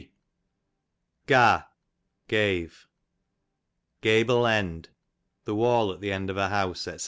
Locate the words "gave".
2.27-2.87